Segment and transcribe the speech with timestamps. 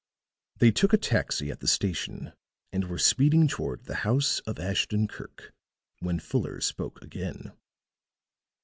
[0.57, 2.33] They took a taxi at the station
[2.73, 5.53] and were speeding toward the house of Ashton Kirk,
[5.99, 7.51] when Fuller spoke again.